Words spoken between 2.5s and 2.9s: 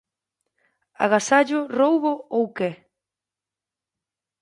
que?